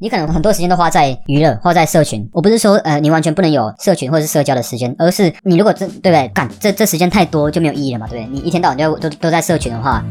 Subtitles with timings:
[0.00, 2.24] 你可能很多时间都花在娱乐，花在社群。
[2.32, 6.28] 我不是说呃你完全不能有社群或者是社交的时间，而是你如果这对不对？
[6.28, 8.32] 干这这时间太多就没有意义了嘛，对不对？
[8.32, 10.04] 你一天到晚都都都在社群的话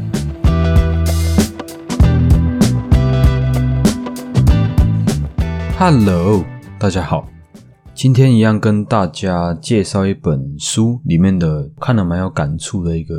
[5.78, 6.44] ，Hello，
[6.78, 7.26] 大家好，
[7.94, 13.14] 今天一样跟大家介绍一本书里面的看了蛮有感触的一个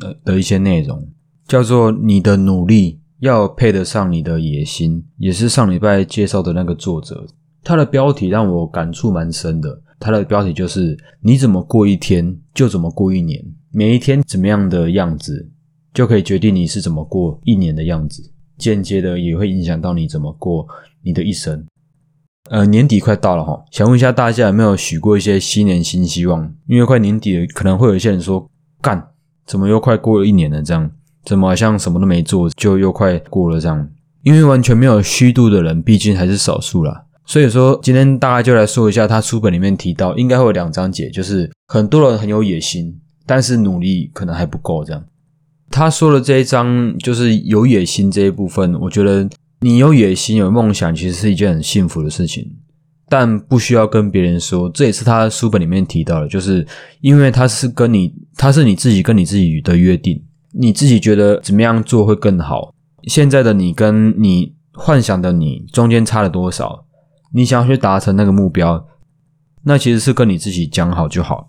[0.00, 1.08] 呃的一些内容，
[1.46, 7.26] 叫做《你的努力要配得上你的野心》，也是上礼拜介绍的那个作者，
[7.62, 9.82] 他的标题让我感触蛮深的。
[9.98, 13.42] 他的标题就是“你怎么过一天就怎么过一年，
[13.72, 15.50] 每一天怎么样的样子，
[15.94, 18.22] 就可以决定你是怎么过一年的样子，
[18.58, 20.66] 间接的也会影响到你怎么过
[21.02, 21.64] 你的一生。”
[22.50, 26.54] 呃，年底快到了哈，想问一下大家有没有许过一些新年新希望？
[26.68, 28.48] 因为快年底了，可能会有一些人说
[28.80, 29.08] ：“干，
[29.46, 30.62] 怎么又快过了一年了？
[30.62, 30.88] 这样
[31.26, 33.86] 怎么好像什么都没做，就又快过了这样？”
[34.24, 37.04] 因为完全没有虚度的人，毕竟还是少数啦。
[37.26, 45.04] 所以说，今天大概就来说一下他书本里面提到，应该会有两章节，就是很多人很有野心，但是努力可能还不够这样。
[45.70, 49.28] 他说的这一章就是有野心这一部分，我觉得。
[49.60, 52.46] 你有野心、有梦想，其实是一件很幸福的事情，
[53.08, 54.68] 但不需要跟别人说。
[54.68, 56.64] 这也是他书本里面提到的，就是
[57.00, 60.22] 因为他是跟你，他是你自己跟你自己的约定，
[60.58, 62.74] 你自己觉得怎么样做会更好。
[63.04, 66.84] 现在的你跟你幻想的你中间差了多少？
[67.32, 68.86] 你想要去达成那个目标，
[69.64, 71.48] 那其实是跟你自己讲好就好，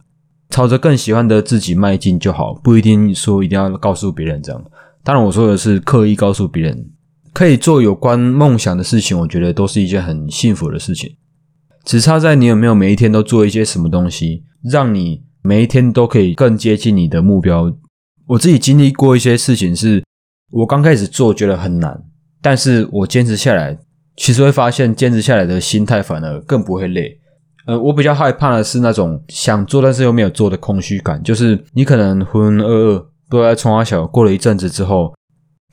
[0.50, 4.64] 朝着更喜欢的自己迈进就好，不一定说一定要告诉别人这样。
[5.04, 6.90] 当然，我说的是刻意告诉别人。
[7.34, 11.16] 可以做有关梦想的事情，我觉得都是一件很幸福的事情。
[11.86, 17.72] 只差在你有没有每一天都做一些什么东西，让你每一天都可以更接近你的目标。
[18.28, 20.04] 我自己经历过一些事情，是
[20.52, 22.00] 我刚开始做觉得很难，
[22.42, 23.78] 但是我坚持下来，
[24.18, 27.18] 其实会发现坚持下来的心态反而更不会累。
[27.66, 35.14] 呃，我比较害怕的是那种想做但是又没有做的空虚感，就是你可能浑浑噩噩，不知道从小过了一阵子之后。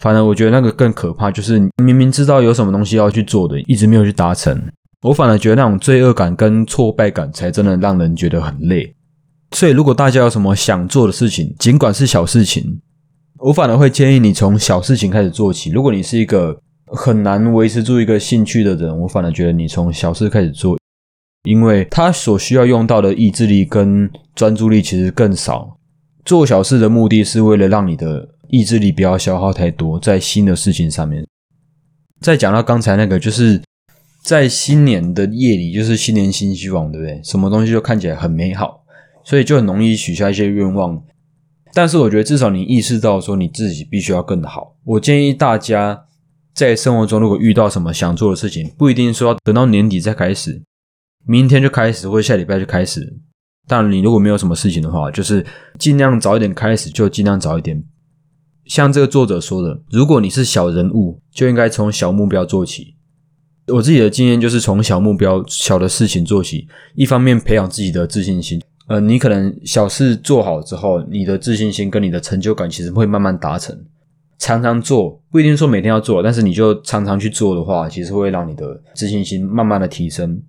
[0.00, 4.60] 反而我觉得那个更可怕，就是明明知道有什么东西要去做的，一直没有去达成。
[5.02, 8.92] 我反而觉得那种罪恶感跟挫败感才真的让人觉得很累。
[9.54, 12.80] 所以，如果大家有什么想做的事情，尽管是小事情，
[13.38, 15.70] 我反而会建议你从小事情开始做起。
[15.70, 20.76] 如果你是一个很难维持住一个兴趣的人，我反而觉得你从小事开始做，
[21.44, 25.78] 因为他所需要用到的意志力跟专注力其实更少。
[26.24, 28.28] 做小事的目的是为了让你的。
[28.50, 31.26] 意志力不要消耗太多在新的事情上面。
[32.20, 33.60] 再讲到刚才那个，就是
[34.22, 37.20] 在新年的夜里，就是新年新希望，对不对？
[37.24, 38.83] 什么东西都看起来很美好，
[39.24, 41.02] 所以就很容易许下一些愿望。
[41.72, 44.76] 但是我觉得，至少你意识到说你自己必须要更好。
[44.84, 46.04] 我建议大家
[46.54, 50.62] 在生活中，如果遇到什么想做的事情，不一定说要等到年底再开始，
[51.26, 53.18] 明天就开始，或下礼拜就开始。
[53.66, 55.44] 但，你如果没有什么事情的话，就是
[55.78, 57.82] 尽量早一点开始，就尽量早一点。
[58.66, 62.94] 像这个作者说的，如果你是小人物，就应该从小目标做起。
[63.68, 68.62] 我自己的经验就是从小目标、小的事情做起，一方面培养自己的自信心。
[68.86, 73.74] 呃，你可能小事做好之后，你的自信心跟你的成就感其实会慢慢达成。
[74.36, 80.42] 常常做不一定说每天要做，但是你就常常去做的话，其实会让你的自信心慢慢的提升。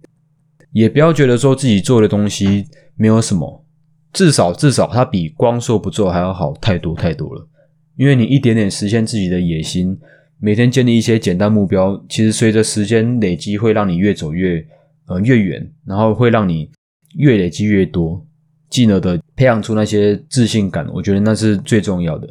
[0.73, 3.63] 也不要觉得说自己做的东西没有什么，
[4.11, 7.47] 至少至少它比光说不做还要好太多太多了。
[7.95, 9.97] 因为你一点点实现自己的野心，
[10.39, 14.65] 每天建立一些简单目标，其实随着时间累积，会让你越走越
[15.05, 16.69] 呃越远，然后会让你
[17.15, 18.25] 越累积越多，
[18.69, 20.87] 进而的培养出那些自信感。
[20.93, 22.27] 我觉得那是最重要的。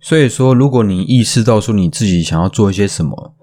[0.00, 3.34] 所以说，如果你意识到说你自己想要做一些什么，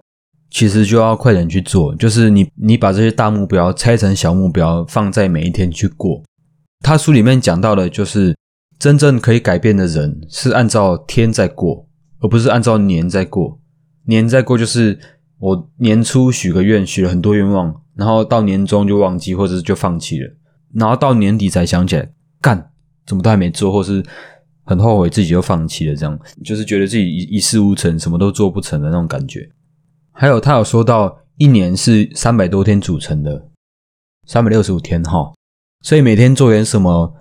[0.50, 1.96] 其实就要快点去做。
[1.96, 6.24] 就是你你把这些大目标拆成小目标，放在每一天去过。
[6.82, 8.36] 他书里面讲到的，就是。
[8.80, 11.88] 真正可以改变的人是按照天在过，
[12.20, 13.60] 而不是按照年在过。
[14.06, 15.00] 年在过就是
[15.40, 20.32] 我年初许个愿，许了很多愿望，然后到年终就忘记，或者是就放弃了，
[20.74, 22.10] 然后到年底才想起来，
[22.40, 22.72] 干
[23.06, 24.04] 怎么都还没做，或是
[24.64, 29.50] 很后悔自己就放弃了，这样就是觉得自己一一事无成，什么都做不成的那种感觉。
[30.12, 33.50] 还有他有说到，一年是三百多天组成的，
[34.26, 35.34] 三百六十五天哈，
[35.82, 37.14] 所以每天做点什么。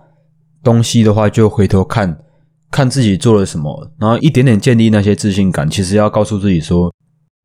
[0.62, 2.25] 东西的话，就回头看
[2.72, 5.70] 看自己做了什么，然后一点点建立那些自信感。
[5.70, 6.93] 其实要告诉自己说，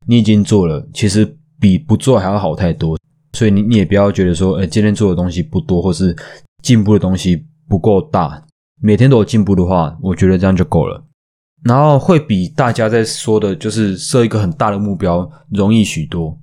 [0.08, 2.98] 你已经做了，其实比不做还要好太多。
[3.32, 6.14] 所以你你也不要觉得说，呃，今天做的东西不多，或是
[6.62, 8.42] 进步的东西不够大。
[8.80, 11.02] 每天都有进步的话，我觉得这样就够了。
[11.64, 16.36] 然后会比大家在说的，就是设一个很大的目标容易许多。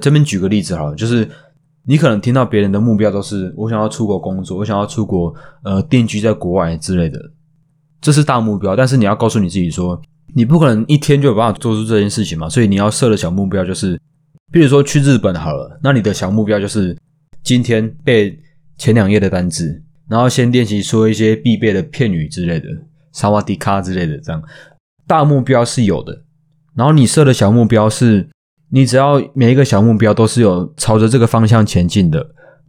[0.00, 1.28] 这边举个例子好了，就是
[1.86, 5.32] 你可能听到别人的目标都是我想要出国工作，我想要出国
[5.62, 7.18] 呃定居在国外之类的，
[8.00, 8.74] 这是大目标。
[8.74, 10.00] 但是你要告诉你自己说，
[10.34, 13.96] 你不可能一天就有办法做出这件事情嘛，所以你要设的小目标就是，
[14.52, 16.96] 比如说去日本好了，那你的小目标就是
[17.42, 18.38] 今天背
[18.76, 22.68] 前两页的单字，然后先练习说一些必备的片语之类的，
[23.12, 24.42] 萨瓦迪卡之类的，这样
[25.06, 26.22] 大目标是有的。
[26.74, 28.28] 然后你设的小目标是，
[28.70, 32.18] 你只要每一个小目标都是有朝着这个方向前进的，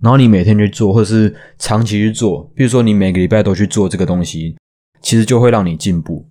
[0.02, 4.56] 然后你每天去做，或者是长期去做，比如说你每个礼拜都去做这个东西，
[5.02, 6.28] 其实就会让你进步。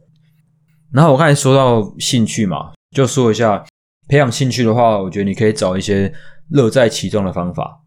[0.91, 3.65] 然后我刚才说到兴趣嘛，就说一下
[4.09, 6.13] 培养兴趣的话，我觉得你可以找一些
[6.51, 7.81] 乐在其中的方法。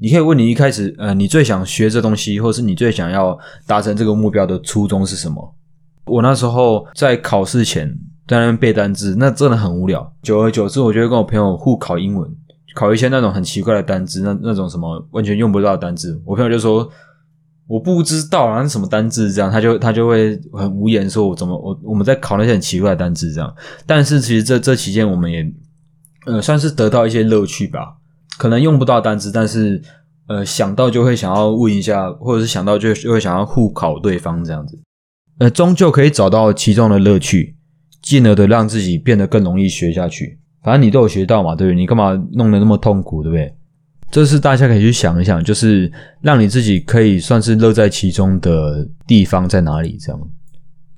[0.00, 5.54] 你可以问你一开始，呃，你最想学这东西，或是你最想要达成这个目标的初衷是什么？
[6.06, 7.98] 我那时候在考试前。
[8.28, 10.14] 在那边背单字，那真的很无聊。
[10.22, 12.30] 久而久之，我就会跟我朋友互考英文，
[12.76, 16.22] 考一些那种很奇怪的单字，那那种什么完全用不到的单字。
[16.24, 16.88] 我朋友就说
[17.70, 23.54] 我不知道啊，什么单字这样，他就他就会很无言说，我怎么我我们在考那些很奇怪的单字这样。
[23.86, 25.48] 但是其实这这期间我们也
[26.26, 27.94] 呃算是得到一些乐趣吧，
[28.38, 29.80] 可能用不到单字，但是
[30.26, 34.76] 呃想到就会想要问一下，或者是想到就就会想要互考对方这样子，
[35.38, 37.56] 呃终究可以找到其中的乐趣。
[38.02, 41.76] 进而的让自己变得更容易学下去，反正你都有学到嘛，对不对？
[41.76, 43.54] 你干嘛弄得那么痛苦，对不对？
[44.10, 45.90] 这是大家可以去想一想，就是
[46.20, 49.96] 让你自己可以算是乐在其中的地方在哪里？
[50.00, 50.20] 这样，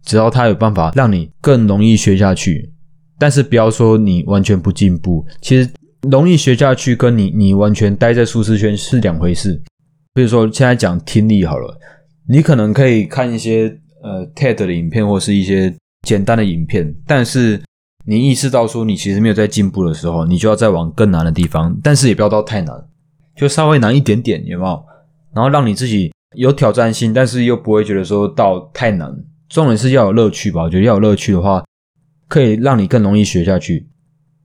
[0.05, 2.73] 只要他有办法让你更容易学下去，
[3.19, 5.25] 但是不要说你完全不进步。
[5.41, 5.71] 其实
[6.11, 9.61] 容易学下去跟你你完全待在舒适圈是两回事。
[10.15, 11.79] 比如说现在讲听力好了，
[12.27, 15.75] 你可能可以看一些呃 TED 的影片或是一些。
[16.05, 17.63] 简单的影片，但是
[18.05, 22.75] 你意识到说你其实没有在进步的时候，你就要再往更难的地方，但是也不要到太难，
[23.43, 24.85] 就稍微难一点点，有没有？
[25.35, 29.13] 然后让你自己有挑战性，但是又不会觉得说到太难。
[29.49, 30.63] 重点是要有乐趣吧？
[30.63, 31.65] 我觉得要有乐趣的话，
[32.29, 33.89] 可以让你更容易学下去。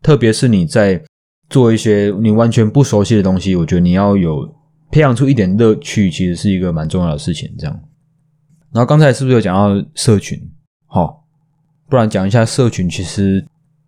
[0.02, 1.00] 特别是你在
[1.48, 4.52] 做一些你完全不熟悉的东西，我觉得你要有
[4.90, 7.54] 培养出一点乐趣，其实是一个蛮重要的事情。
[7.60, 7.80] 这样，
[8.74, 10.42] 然后刚才是不是有讲到社群？
[10.88, 11.24] 好。
[11.90, 13.46] 不然讲一下社群，其实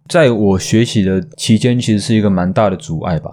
[0.07, 3.29] 在我学习的期间，其实是一个蛮大的阻碍吧。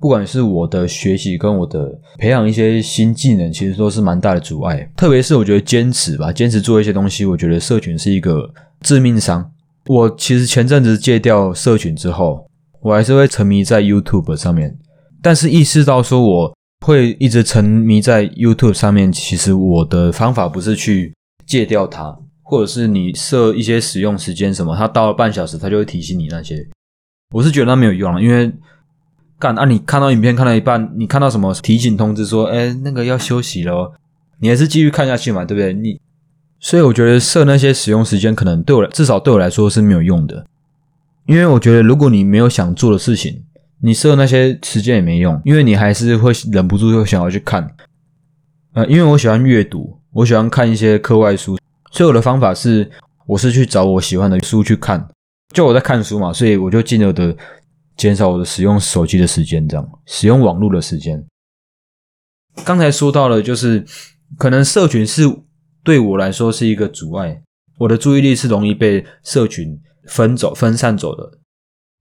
[0.00, 4.90] 不管是我的学习跟我的培养一些新技能，其实都是蛮大的阻碍。
[4.96, 8.48] 特别是我觉得坚持吧，坚持做一些东西，我觉得社群是一个
[8.80, 9.50] 致命伤。
[9.86, 12.46] 我其实前阵子戒掉社群之后，
[12.80, 14.76] 我还是会沉迷在 YouTube 上面，
[15.22, 16.54] 但是意识到说我
[16.86, 21.14] 会一直沉迷在 YouTube 上面，其实我的方法不是去
[21.46, 22.18] 戒掉它。
[22.50, 26.66] 或者是你设一些使用时间什么，它到了半小时，它就会提醒你那些。
[27.34, 28.50] 我是觉得那没有用了，因为
[29.38, 33.92] 干啊，你看到影片看到一半，你看到什么提醒通知说，哎，那个要休息了，
[34.40, 35.72] 你还是继续看下去嘛，对不对？
[35.72, 36.00] 你
[36.60, 40.44] 所以我觉得设那些使用时间，可能对我至少对我来说是没有用的，
[41.26, 43.44] 因为我觉得如果你没有想做的事情，
[43.80, 47.70] 你设那些时间也没用，因为你还是会忍不住会想要去看。
[48.72, 51.56] 呃，因为我喜欢阅读，我喜欢看一些课外书。
[51.92, 52.90] 所以我的方法是，
[53.24, 55.08] 我是去找我喜欢的书去看，
[55.54, 57.34] 就我在看书嘛，所以我就尽量的
[57.98, 61.22] 减少我的使用手机的时间，这样使用网络的时间。
[62.64, 63.84] 刚才说到了，就是
[64.38, 65.24] 可能社群是
[65.84, 67.42] 对我来说是一个阻碍，
[67.76, 71.38] 我的注意力是容易被社群分走、分散走的。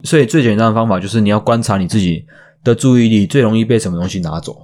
[0.05, 2.25] 所以最简单的方法就是你要观察你自己
[2.63, 4.55] 的注意力最容易被什么东西拿走。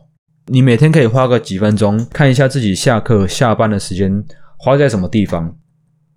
[0.46, 4.24] 你每天可以花个几分钟看一下自己下课、下班的时间。
[4.58, 5.54] 花在什么地方？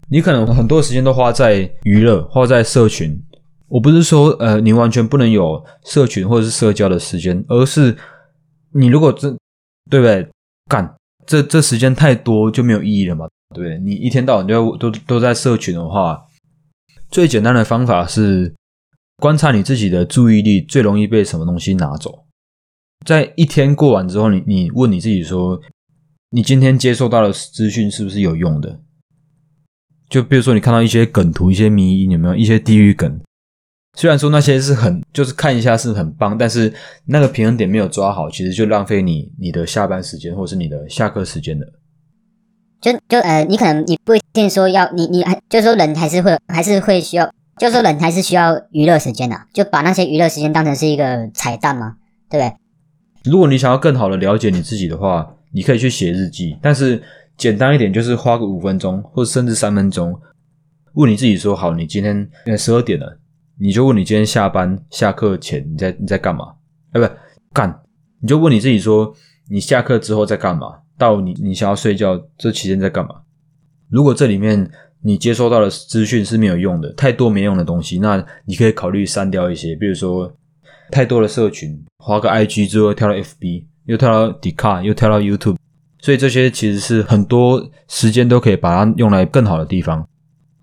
[0.09, 3.21] 你可能很多时间都花在娱乐，花在社群。
[3.69, 7.97] 我不是说，呃，你完全不能有社群或者是社交的时间，而是
[8.73, 9.31] 你如果这
[9.91, 10.29] 对不对？
[10.69, 10.97] 干
[11.27, 13.27] 这这时间太多就没有意义了嘛？
[13.55, 13.79] 对不对？
[13.79, 16.27] 你一天到晚都都都在社群的话，
[17.11, 18.55] 最简单的方法是
[19.17, 22.25] 观察你自己的注意力最容易被什么东西拿走。
[23.07, 25.61] 在一天过完之后，你你问你自己说。
[26.31, 28.81] 你今天接受到的资讯是不是有用的？
[30.11, 33.21] 就比如说，你看到一些梗图、一些迷音，有没有一些地域梗？
[33.97, 36.73] 虽然说那些是很，就是看一下是很棒，但是
[37.07, 41.67] 那个平衡点没有抓好，其实就浪费你你的下班时间或者是你的下课时间的。
[42.81, 51.97] 就就呃，你可能你不一定说要你你还就是说人还是会还是会需要，就是说人还是需要娱乐时间的，就把那些娱乐时间当成是一个彩蛋嘛，
[52.31, 52.55] 对不对？
[53.25, 55.33] 如果你想要更好的了解你自己的话。
[55.53, 57.03] 你可以去写日记，但是
[57.39, 60.15] 简单一点就是花个五分钟，或者甚至三分钟，
[60.95, 63.17] 问你自己说：好，你今天呃十二点了，
[63.59, 66.55] 你就问你今天下班下课前你在你在干嘛？
[66.93, 67.15] 哎，不
[67.53, 67.83] 干，
[68.21, 69.15] 你就问你自己说，
[69.49, 70.81] 你下课之后在干嘛？
[70.99, 73.15] 到你你想要睡觉这期间在干嘛？
[73.89, 74.71] 如果这里面
[75.03, 80.35] 你接收到的资讯是没有用的，太多没用的东西，那你可以考虑删掉一些，比如说
[80.91, 85.57] 太多的社群，划个 IG 之后跳到 FB，又跳到 d i c a r 又跳到 YouTube，
[86.01, 90.09] 所以这些其实是很多时间都可以把它用来更好的地方，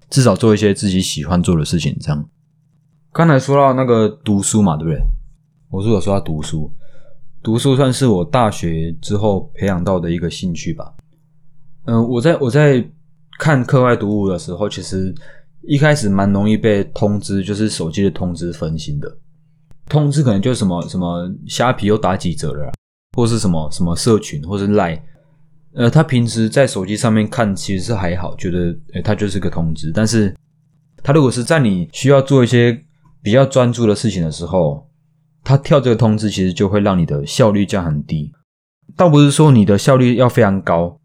[0.10, 1.96] 至少做一些自己喜欢做的事情。
[2.02, 2.30] 这样，
[3.14, 5.00] 刚才说到那个读书嘛，对不对？
[5.70, 6.70] 我是有说到读书，
[7.42, 10.94] 读书算是我大学之后培养到的一个兴趣吧。
[11.86, 12.86] 嗯，我在我在。
[13.40, 15.14] 看课外读物的时候，其实
[15.64, 19.18] 一开始蛮容易被通知，就是手机的通知分心的。
[19.90, 22.72] 通知可能就是什么什么虾皮又打几折了，
[23.18, 25.04] 或是什么什么社群，或是赖。
[25.74, 29.92] 呃，他平时在手机上面看其实是还好，觉得诶，他就是个通知。
[29.92, 30.34] 但是，
[31.02, 32.80] 他如果是在你需要做一些
[33.24, 34.88] 比较专注的事情的时候，
[35.44, 38.32] 他跳这个通知，其实就会让你的效率降很低。
[38.96, 41.00] 倒不是说你的效率要非常高，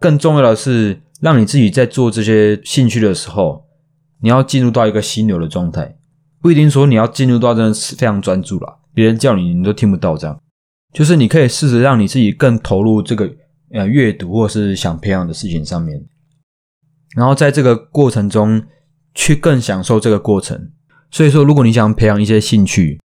[0.00, 1.02] 更重要的是。
[1.20, 3.66] 让你自己在做这些兴趣的时候，
[4.22, 5.98] 你要进入到一个心流的状态，
[6.40, 10.40] 不一定说你要进入到真的是非常专注了，别人叫你你都听不到这样。
[10.94, 13.30] 就是你可以试着让你自己更投入这个
[13.74, 16.02] 呃阅读或是想培养的事情上面，
[17.14, 18.62] 然后在这个过程中
[19.14, 20.70] 去更享受这个过程。
[21.10, 23.00] 所以说，如果你想培养一些兴趣，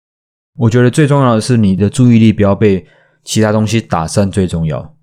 [0.56, 2.86] 我觉得最重要的是你的注意力不要被
[3.22, 4.94] 其他东西打散，最重要。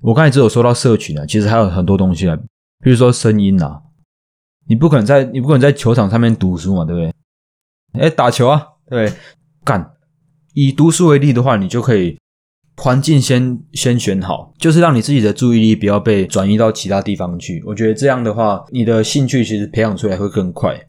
[0.00, 2.36] 我刚才只有说到社群啊，其实还有很多东西啊，
[2.82, 3.82] 比如说声音啊，
[4.68, 7.12] 你不可能在你不可能在球场上面读书嘛，对不对？
[8.00, 9.12] 哎，打球啊，对，
[9.64, 9.92] 干。
[10.54, 12.18] 以读书为例的话，你就可以
[12.76, 17.62] 环境先先选好，就是让你自己的注意力不要被转移到其他地方去。
[17.66, 20.88] 我觉得这样的话，你的兴趣其实培养出来会更快。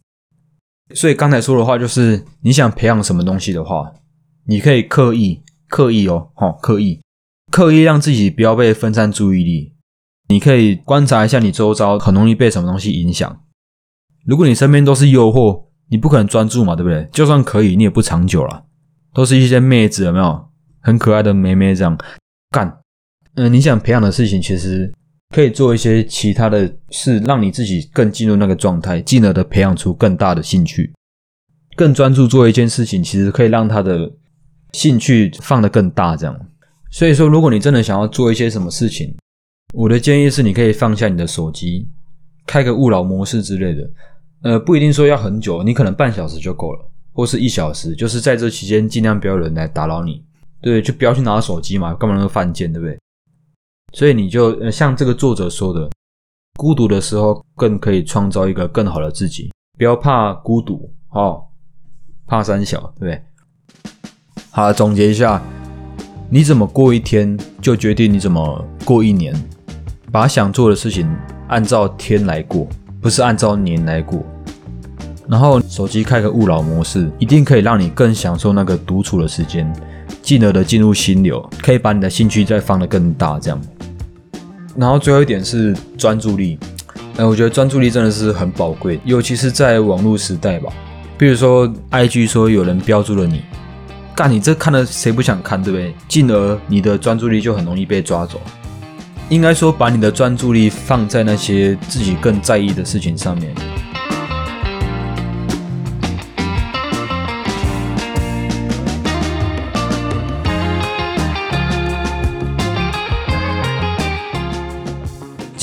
[0.94, 3.94] 所以刚才说的话就是，你想培养什么东西的话，
[4.46, 7.00] 你可以刻意刻意哦，哈，刻意。
[7.52, 9.74] 刻意让自己不要被分散注意力，
[10.28, 13.42] 你可以观察一下你周遭很容易被什么东西影响。
[14.25, 17.08] 如果你身边都是诱惑，你不可能专注嘛，对不对？
[17.12, 18.66] 就算可以，你也不长久了。
[19.13, 20.50] 都是一些妹子，有没有
[20.82, 21.96] 很可爱的妹妹这样
[22.50, 22.80] 干？
[23.36, 24.92] 嗯，你想培养的事情，其实
[25.34, 30.94] 可以做一些其他的事，让你自己更进入那个状态，进而的培养出更大的兴趣，
[31.75, 34.12] 更专注做一件事情，其实可以让他的
[34.74, 36.40] 兴趣放得更大，这样。
[36.92, 39.16] 所以说，如果你真的想要做一些什么事情，
[39.74, 41.88] 我的建议是，你可以放下你的手机，
[42.46, 43.90] 开个勿扰模式之类的。
[44.44, 50.24] 呃，不一定说要很久，你可能半小时就够了，或是一小时，就是在这期间尽量不要有人来打扰你。
[50.62, 53.00] 对，就不要去拿手机嘛，干嘛那么犯贱，对不对？
[53.94, 55.90] 所以你就呃，像这个作者说的，
[56.58, 61.44] 孤独的时候更可以创造一个更好的自己，不要怕孤独哦，
[62.26, 63.24] 怕三小，对不对？
[64.50, 65.42] 好，总结一下。
[66.30, 69.36] 你怎么过一天，就决定你怎么过一年。
[70.12, 71.08] 把想做的事情
[71.48, 72.68] 按照天来过，
[73.00, 74.24] 不是按照年来过。
[75.28, 79.72] 然后手机开个勿扰模式，一定可以让你更享受那个独处的时间，
[80.22, 83.40] 进而的进入心流，可以把你的兴趣再放得更大。
[83.40, 83.62] 这样。
[84.76, 86.58] 然后最后一点是专注力。
[87.18, 90.74] 哎，我觉得专注力真的是很宝贵，尤其是在网络时代吧。
[91.18, 93.44] 比如说，IG 说有人标注了你。
[94.16, 95.94] 干你这看了谁不想看，对不对？
[96.08, 98.42] 进而你的专注力就很容易被抓走。
[99.30, 103.54] 应该说，把你的专注力放在那些自己更在意的事情上面。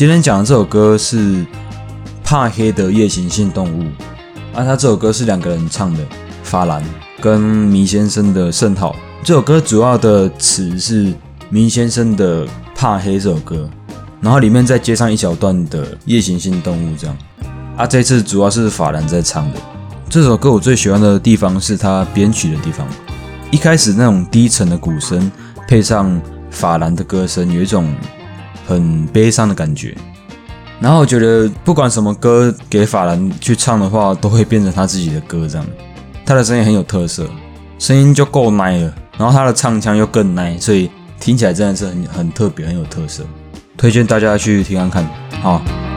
[0.01, 1.45] 今天讲的这首歌是
[2.25, 3.85] 怕黑的夜行性动物，
[4.55, 6.03] 啊，他这首歌是两个人唱的，
[6.43, 6.83] 法兰。
[7.21, 11.13] 跟迷先生的圣号这首歌主要的词是
[11.51, 13.69] 迷先生的怕黑这首歌，
[14.23, 17.15] 然后里面再接上一小段的夜行性动物这样。
[17.77, 19.61] 啊，这次主要是法兰在唱的
[20.09, 22.89] 这首歌，我最喜欢的地方是他编曲的地方。
[23.51, 25.31] 一开始那种低沉的鼓声
[25.69, 26.19] 配上
[26.51, 27.95] 法兰的歌声，有一种
[28.71, 29.95] 很悲伤的感觉。
[30.79, 35.67] 然后我觉得不管什么歌给法兰去唱的话，都会变成他自己的歌这样。
[36.25, 37.29] 他的声音很有特色，
[37.79, 43.25] 声音就够奶了，然后他的唱腔又更奶，所以听起来真的是很很特别，很有特色，
[43.77, 45.11] 推荐大家去听看看，
[45.43, 45.90] 好。